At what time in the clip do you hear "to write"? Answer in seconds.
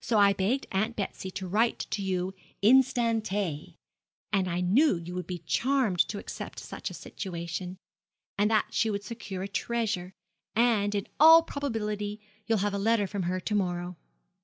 1.32-1.80